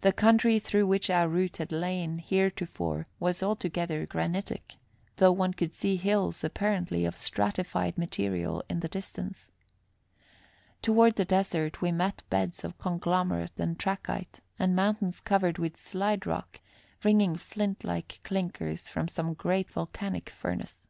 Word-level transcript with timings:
The 0.00 0.12
country 0.12 0.58
through 0.58 0.88
which 0.88 1.08
our 1.08 1.28
route 1.28 1.58
had 1.58 1.70
lain 1.70 2.18
heretofore 2.18 3.06
was 3.20 3.44
altogether 3.44 4.04
granitic, 4.04 4.74
though 5.18 5.30
one 5.30 5.54
could 5.54 5.72
see 5.72 5.94
hills 5.94 6.42
apparently 6.42 7.04
of 7.04 7.16
stratified 7.16 7.96
material 7.96 8.64
in 8.68 8.80
the 8.80 8.88
distance. 8.88 9.52
Toward 10.82 11.14
the 11.14 11.24
desert, 11.24 11.80
we 11.80 11.92
met 11.92 12.24
beds 12.28 12.64
of 12.64 12.76
conglomerate 12.78 13.52
and 13.60 13.78
trachyte, 13.78 14.40
and 14.58 14.74
mountains 14.74 15.20
covered 15.20 15.58
with 15.58 15.76
slide 15.76 16.26
rock, 16.26 16.58
ringing 17.04 17.36
flint 17.36 17.84
like 17.84 18.18
clinkers 18.24 18.88
from 18.88 19.06
some 19.06 19.32
great 19.32 19.70
volcanic 19.70 20.28
furnace. 20.28 20.88